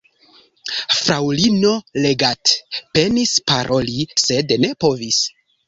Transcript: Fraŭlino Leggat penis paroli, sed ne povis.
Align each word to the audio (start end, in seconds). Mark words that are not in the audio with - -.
Fraŭlino 0.99 1.73
Leggat 2.07 2.55
penis 2.97 3.37
paroli, 3.55 4.09
sed 4.25 4.59
ne 4.67 4.75
povis. 4.87 5.25